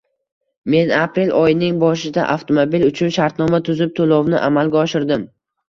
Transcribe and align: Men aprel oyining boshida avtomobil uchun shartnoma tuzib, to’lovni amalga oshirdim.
Men 0.73 0.93
aprel 0.99 1.33
oyining 1.39 1.77
boshida 1.83 2.25
avtomobil 2.37 2.87
uchun 2.89 3.15
shartnoma 3.21 3.63
tuzib, 3.71 3.95
to’lovni 4.03 4.43
amalga 4.51 4.85
oshirdim. 4.89 5.31